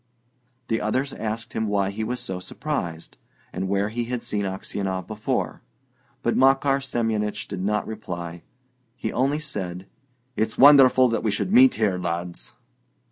[0.67, 3.17] The others asked him why he was so surprised,
[3.53, 5.61] and where he had seen Aksionov before;
[6.23, 8.41] but Makar Semyonich did not reply.
[8.95, 9.85] He only said:
[10.35, 12.53] "It's wonderful that we should meet here, lads!"